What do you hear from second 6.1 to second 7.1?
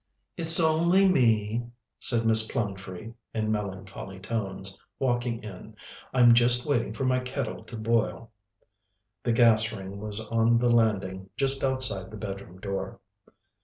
"I'm just waiting for